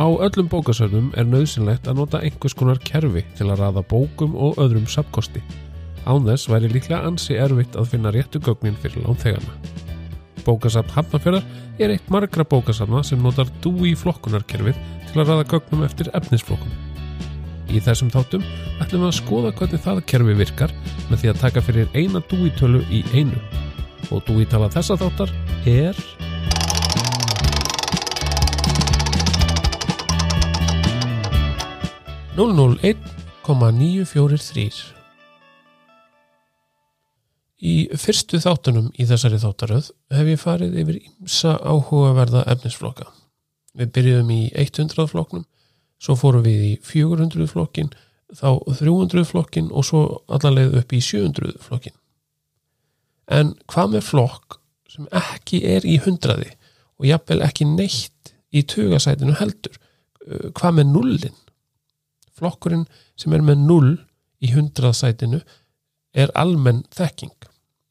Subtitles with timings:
[0.00, 4.56] Á öllum bókasöfnum er nöðsynlegt að nota einhvers konar kerfi til að raða bókum og
[4.62, 5.42] öðrum sapkosti.
[6.08, 9.58] Án þess væri líklega ansi erfitt að finna réttu gögnin fyrir lánþegana.
[10.46, 11.44] Bókasafn Hafnarfjörðar
[11.84, 14.78] er eitt margra bókasafna sem notar DUI flokkunarkerfið
[15.10, 16.72] til að raða gögnum eftir efnisflokkum.
[17.68, 18.46] Í þessum þáttum
[18.80, 20.72] ætlum við að skoða hvernig það kerfi virkar
[21.10, 23.36] með því að taka fyrir eina DUI tölu í einu.
[24.08, 25.36] Og DUI tala þessa þáttar
[25.68, 26.19] er...
[32.38, 34.94] Núl núl 1,943
[37.60, 43.08] Í fyrstu þáttunum í þessari þáttaröð hef ég farið yfir ímsa áhugaverða efnisflokka.
[43.74, 45.42] Við byrjuðum í 100 flokknum,
[45.98, 47.90] svo fórum við í 400 flokkin,
[48.30, 51.98] þá 300 flokkin og svo allarleið upp í 700 flokkin.
[53.26, 56.54] En hvað með flokk sem ekki er í hundraði
[57.02, 59.74] og jafnvel ekki neitt í tugasætinu heldur?
[60.54, 61.40] Hvað með nullin?
[62.40, 62.86] Flokkurinn
[63.20, 63.94] sem er með null
[64.40, 65.42] í hundraðsætinu
[66.16, 67.36] er almenn þekking.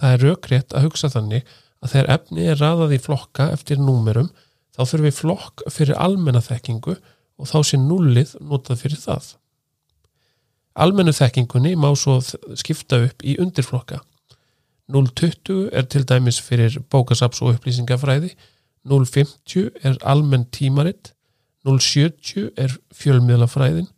[0.00, 1.48] Það er raukrétt að hugsa þannig
[1.80, 4.30] að þegar efni er raðað í flokka eftir númerum
[4.74, 6.96] þá þurfum við flokk fyrir almenna þekkingu
[7.40, 9.34] og þá sé nullið notað fyrir það.
[10.80, 12.20] Almennu þekkingunni má svo
[12.56, 14.00] skipta upp í undirflokka.
[14.90, 18.32] 020 er til dæmis fyrir bókasaps og upplýsingafræði,
[18.88, 21.12] 050 er almenn tímaritt,
[21.66, 23.90] 070 er fjölmiðlafræðin,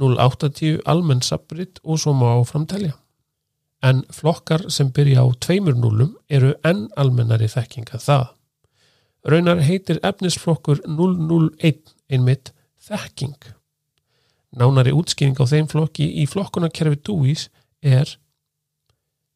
[0.00, 2.94] 080 almenn sabritt og svo má áframtelja
[3.84, 8.30] en flokkar sem byrja á tveimur núlum eru enn almennari þekkinga það.
[9.28, 12.52] Raunar heitir efnisflokkur 001 einmitt
[12.88, 13.36] þekking.
[14.54, 17.48] Nánari útskýring á þeim flokki í flokkunarkerfi dúís
[17.82, 18.16] er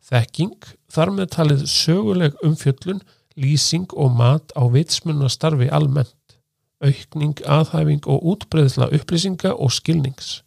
[0.09, 0.56] þekking,
[0.89, 3.03] þar með talið söguleg umfjöllun,
[3.36, 6.39] lýsing og mat á vitsmunastarfi almennt,
[6.81, 10.39] aukning, aðhæfing og útbreyðsla upplýsinga og skilnings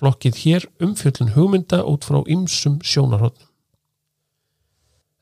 [0.00, 3.48] flokkið hér umfjöldun hugmynda út frá ymsum sjónarhóttnum.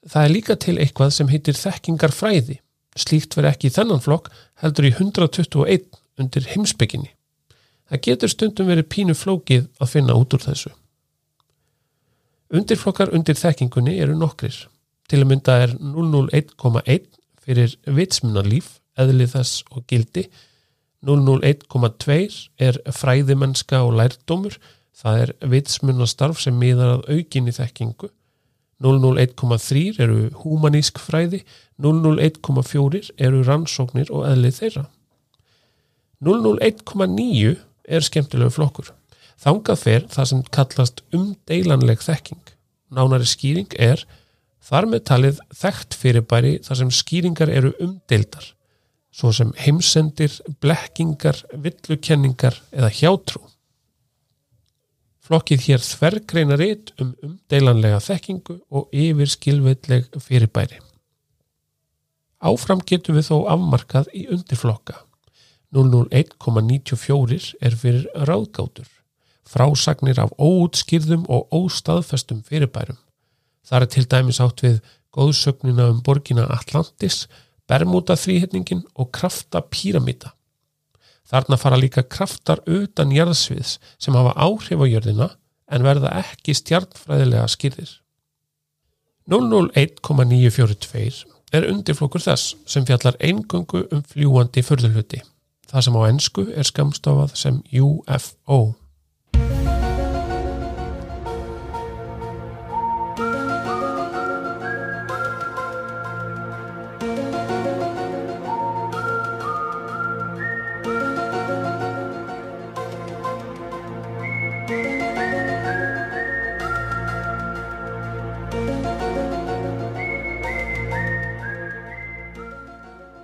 [0.09, 2.61] Það er líka til eitthvað sem heitir þekkingarfræði.
[2.99, 4.31] Slíkt verð ekki í þennan flokk
[4.62, 5.88] heldur í 121
[6.19, 7.12] undir heimsbygginni.
[7.88, 10.72] Það getur stundum verið pínu flókið að finna út úr þessu.
[12.49, 14.56] Undirflokkar undir þekkingunni eru nokkrir.
[15.09, 17.09] Til að mynda er 001,1
[17.44, 20.27] fyrir vitsmunarlíf, eðlið þess og gildi
[21.06, 24.56] 001,2 er fræðimennska og lærdómur,
[24.98, 28.10] það er vitsmunastarf sem miðar að aukinni þekkingu.
[28.82, 31.44] 001,3 eru humanísk fræði,
[31.82, 34.84] 001,4 eru rannsóknir og eðlið þeirra.
[36.26, 37.56] 001,9
[37.88, 38.92] er skemmtilegu flokkur.
[39.38, 42.42] Þangað fer það sem kallast umdeilanleg þekking.
[42.91, 44.03] Nánari skýring er
[44.58, 48.54] þar með talið þekkt fyrirbæri þar sem skýringar eru umdeildar
[49.14, 50.32] svo sem heimsendir,
[50.62, 53.42] blekkingar, villukenningar eða hjátrú.
[55.28, 60.78] Flokkið hér þvergreina reitt um umdeilanlega þekkingu og yfir skilveitleg fyrirbæri.
[62.38, 65.02] Áfram getum við þó afmarkað í undirflokka.
[65.75, 68.86] 001,94 er fyrir ráðgátur,
[69.44, 72.96] frásagnir af óutskýrðum og óstaðfestum fyrirbærum.
[73.69, 74.78] Það er til dæmis átt við
[75.12, 77.26] góðsögnina um borgina Atlantis,
[77.69, 80.33] Bermuda þrýhetningin og krafta píramíta.
[81.29, 85.29] Þarna fara líka kraftar utan jörðsviðs sem hafa áhrif á jörðina
[85.69, 87.91] en verða ekki stjarnfræðilega skýrðir.
[89.29, 95.21] 001,942 er undirflokkur þess sem fjallar eingöngu um fljúandi förðulhuti.
[95.69, 98.61] Það sem á ennsku er skamstofað sem UFO.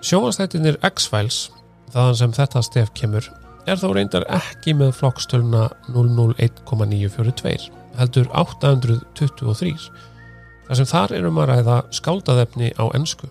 [0.04, 1.46] Sjónastættinir X-Files,
[1.94, 3.24] þaðan sem þetta stef kemur,
[3.64, 5.62] er þó reyndar ekki með flokkstöluna
[5.94, 9.72] 001,942, heldur 823,
[10.66, 13.30] þar sem þar erum að ræða skáldaðefni á ennsku.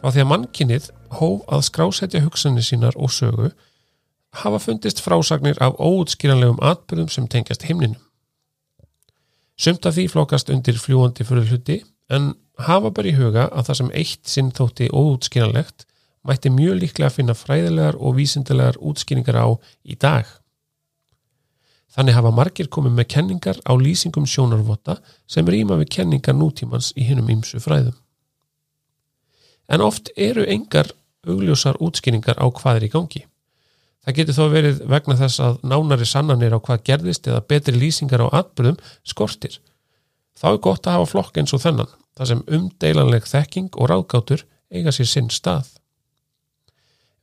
[0.00, 0.88] Frá því að mannkinnið
[1.20, 3.52] hóf að skrásetja hugsanir sínar og sögu,
[4.40, 8.00] hafa fundist frásagnir af óutskýranlegum atbyrðum sem tengjast himninum.
[9.60, 12.32] Sumt af því flokkast undir fljúandi fyrir hluti, en
[12.66, 15.86] hafa bara í huga að það sem eitt sinn þótti óútskýranlegt
[16.28, 19.48] mætti mjög líklega að finna fræðilegar og vísindilegar útskýringar á
[19.84, 20.26] í dag.
[21.94, 27.06] Þannig hafa margir komið með kenningar á lýsingum sjónarvota sem rýma við kenningar nútímans í
[27.08, 27.96] hinnum ymsu fræðum.
[29.68, 30.92] En oft eru engar
[31.28, 33.24] augljósar útskýringar á hvað er í gangi.
[34.04, 38.22] Það getur þó verið vegna þess að nánari sannanir á hvað gerðist eða betri lýsingar
[38.24, 39.58] á atbyrðum skortir.
[40.38, 44.44] Þá er gott að hafa flokk eins og þennan, þar sem umdeilanleg þekking og ráðgátur
[44.74, 45.70] eiga sér sinn stað.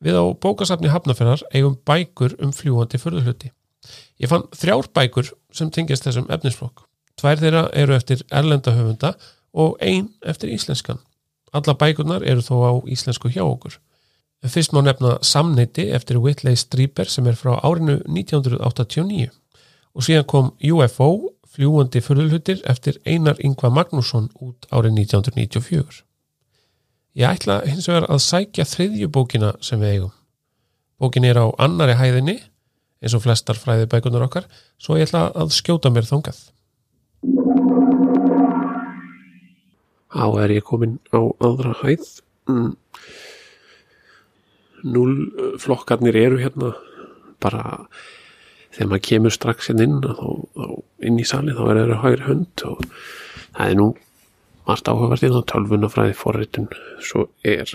[0.04, 3.52] Við á bókasafni Hafnarferðar eigum bækur um fljúandi förðurhluti.
[4.22, 6.86] Ég fann þrjár bækur sem tingist þessum efnisflokk.
[7.20, 9.16] Tvær þeirra eru eftir erlendahöfunda
[9.56, 11.00] og ein eftir íslenskan.
[11.56, 13.78] Alla bækurnar eru þó á íslensku hjá okkur.
[14.46, 19.32] Fyrst má nefna Samneiti eftir Whitley Strieber sem er frá árinu 1989
[19.96, 26.04] og síðan kom UFO, fljúandi förðurhlutir eftir Einar Yngva Magnússon út árið 1994.
[27.16, 30.14] Ég ætla hins vegar að sækja þriðju bókina sem við eigum.
[31.00, 32.36] Bókin er á annari hæðinni
[33.04, 34.50] eins og flestar fræði bækunar okkar
[34.82, 36.42] svo ég ætla að skjóta mér þongað.
[40.16, 42.06] Á er ég komin á aðra hæð.
[42.52, 42.76] Mm.
[44.86, 45.16] Núl
[45.60, 46.76] flokkarnir eru hérna
[47.42, 47.88] bara
[48.76, 50.26] þegar maður kemur strax hérna inn, þá,
[50.56, 52.84] þá inn í sali þá er það hægri hönd og
[53.56, 53.90] það er nú
[54.66, 56.72] margt áhugaverðið á tölvunafræði forritun.
[57.04, 57.70] Svo er,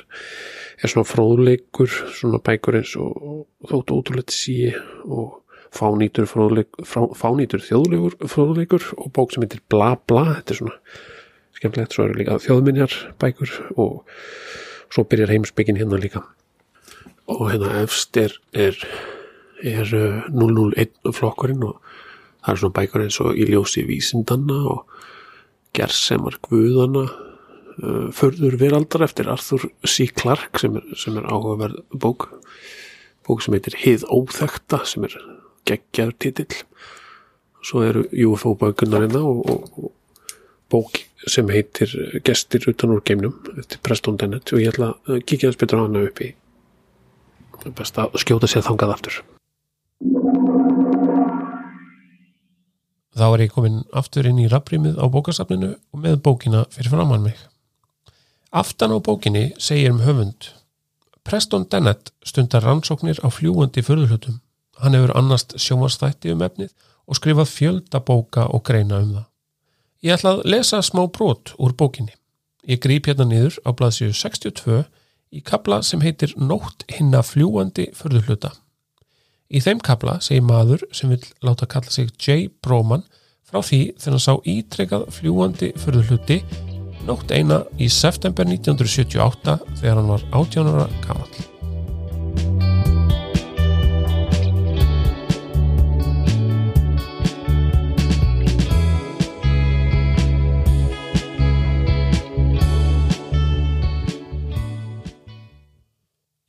[0.80, 4.72] er svona fróðleikur svona bækur eins og þóttu ótrúlega sí
[5.06, 5.38] og
[5.76, 10.78] fánýtur, fánýtur þjóðleikur fróðleikur og bók sem heitir Bla Bla þetta er svona
[11.60, 14.02] skemmtilegt, svo eru líka þjóðminjar bækur og
[14.90, 16.24] svo byrjar heimsbyggin hérna líka.
[17.30, 18.74] Og hérna efst er er,
[19.66, 19.90] er
[20.32, 21.80] 001 flokkurinn og
[22.40, 24.94] það er svona bækur eins og í ljósi vísindanna og
[25.76, 30.08] gerðsemar guðana uh, förður veraldar eftir Arthur C.
[30.08, 30.86] Clarke sem er,
[31.20, 32.30] er áhugaverð bók
[33.26, 35.14] bók sem heitir Hið óþekta sem er
[35.68, 36.62] geggjaður titill.
[37.62, 39.92] Svo eru UFO bækunarina og, og, og
[40.72, 41.92] bók sem heitir
[42.24, 45.86] Gestir utan úr geimnum eftir Preston Dennett og ég ætla að kíkja þess betur á
[45.86, 46.32] hana upp í
[47.76, 49.20] best að skjóta sér þangað aftur
[53.20, 57.26] Þá er ég komin aftur inn í rafrýmið á bókasafninu og með bókina fyrir framann
[57.26, 57.36] mig.
[58.48, 60.46] Aftan á bókinni segir um höfund
[61.20, 64.38] Preston Dennett stundar rannsóknir á fljúandi förðurhlutum.
[64.80, 66.72] Hann hefur annast sjómarstætti um efnið
[67.04, 69.26] og skrifað fjölda bóka og greina um það.
[70.00, 72.16] Ég ætla að lesa smá brot úr bókinni.
[72.64, 74.86] Ég grýp hérna niður á blaðsíu 62
[75.36, 78.54] í kabla sem heitir Nótt hinna fljúandi förðurhluta.
[79.50, 82.46] Í þeim kabla segir maður sem vil láta kalla sig J.
[82.62, 83.02] Broman
[83.42, 86.36] frá því þegar hann sá ítrekað fljúandi fyrir hluti
[87.08, 91.26] nótt eina í september 1978 þegar hann var 18 ára gammal.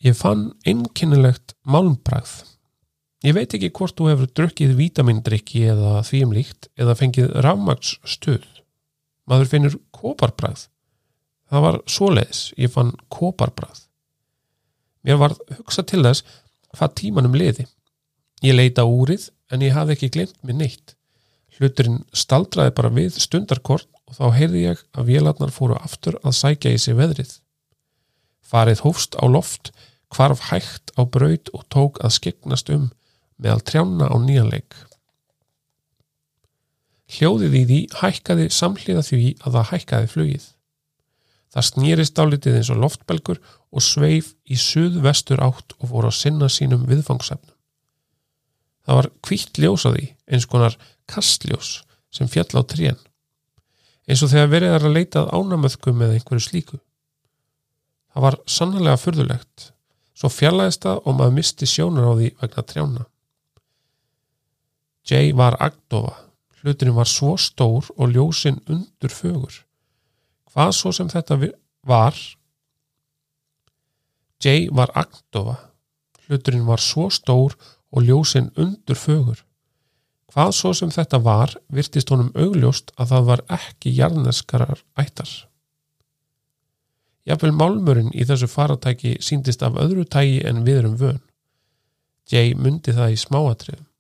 [0.02, 2.51] Ég fann einkennilegt málmbræð
[3.22, 8.46] Ég veit ekki hvort þú hefur drukkið vítamindrykki eða þvíumlíkt eða fengið rafmagsstuð.
[9.30, 10.64] Maður finnur kóparbræð.
[11.52, 13.84] Það var svoleiðis, ég fann kóparbræð.
[15.06, 16.26] Mér var hugsa til þess
[16.74, 17.68] hvað tímanum liði.
[18.42, 20.96] Ég leita úrið en ég hafði ekki glemt mér neitt.
[21.60, 26.74] Hluturinn staldraði bara við stundarkort og þá heyrði ég að vélarnar fóru aftur að sækja
[26.74, 27.36] í sig veðrið.
[28.42, 29.70] Farið hófst á loft,
[30.10, 32.90] hvarf hægt á braud og tók að skegnast um
[33.42, 34.78] meðal trjána á nýjanleik.
[37.12, 40.46] Hljóðið í því hækkaði samhliða því að það hækkaði flugið.
[41.52, 46.48] Það snýrist álitið eins og loftbelgur og sveif í suðvestur átt og voru að sinna
[46.52, 47.56] sínum viðfangsefnum.
[48.88, 50.78] Það var kvítt ljós á því, eins konar
[51.12, 51.82] kastljós
[52.12, 52.98] sem fjall á trén,
[54.08, 56.80] eins og þegar verið að leitað ánamöðkum með einhverju slíku.
[58.12, 59.70] Það var sannlega fyrðulegt,
[60.18, 63.06] svo fjallaðist það og maður misti sjónar á því vegna trjána.
[65.08, 66.14] Jay var agdofa,
[66.62, 69.64] hluturinn var svo stór og ljósinn undur fögur.
[70.52, 71.38] Hvað svo sem þetta
[71.88, 72.18] var?
[74.44, 75.58] Jay var agdofa,
[76.28, 77.58] hluturinn var svo stór
[77.92, 79.42] og ljósinn undur fögur.
[80.32, 85.32] Hvað svo sem þetta var virtist honum augljóst að það var ekki jarneskarar ættar.
[87.28, 91.22] Jafnvel málmurinn í þessu faratæki síndist af öðru tægi en við erum vön.
[92.32, 93.91] Jay myndi það í smáatriðum.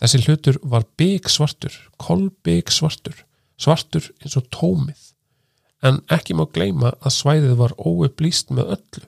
[0.00, 3.16] Þessi hlutur var bygg svartur, kolbygg svartur,
[4.22, 5.00] eins og tómið.
[5.84, 9.04] En ekki má gleima að svæðið var óupplýst með öllu.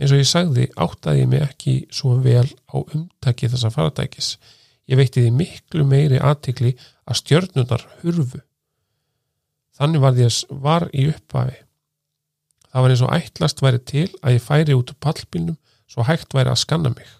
[0.00, 4.34] Eins og ég sagði áttaði ég mig ekki svo vel á umtaki þessa faratækis.
[4.90, 8.40] Ég veitti því miklu meiri aðtikli að stjörnunar hurfu.
[9.78, 11.60] Þannig var því að var í upphafi.
[12.70, 15.58] Það var eins og ætlast væri til að ég færi út úr pallbílnum
[15.90, 17.10] svo hægt væri að skanna mig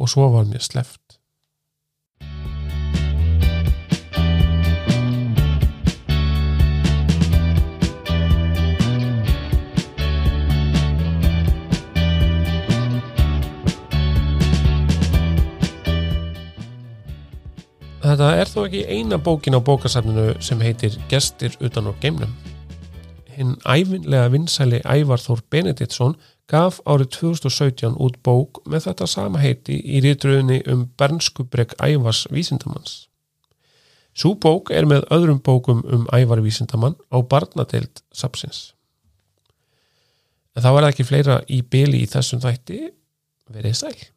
[0.00, 1.05] og svo var mér sleft.
[18.16, 22.30] Þetta er þó ekki eina bókin á bókasafninu sem heitir Gestir utan á geimnum.
[23.28, 26.14] Hinn æfinlega vinsæli Ævar Þór Benediktsson
[26.48, 32.96] gaf árið 2017 út bók með þetta sama heiti í rítröðinni um Bernskubregg Ævars vísindamanns.
[34.16, 38.70] Sú bók er með öðrum bókum um Ævar vísindamann á barnadeild sapsins.
[40.56, 42.86] En þá er það ekki fleira í byli í þessum þætti
[43.52, 44.15] verið sæl.